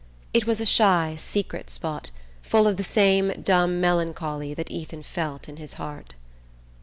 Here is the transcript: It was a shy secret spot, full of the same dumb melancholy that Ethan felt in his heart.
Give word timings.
It 0.33 0.47
was 0.47 0.59
a 0.59 0.65
shy 0.65 1.15
secret 1.15 1.69
spot, 1.69 2.09
full 2.41 2.65
of 2.67 2.77
the 2.77 2.83
same 2.83 3.29
dumb 3.43 3.79
melancholy 3.79 4.55
that 4.55 4.71
Ethan 4.71 5.03
felt 5.03 5.47
in 5.47 5.57
his 5.57 5.73
heart. 5.73 6.15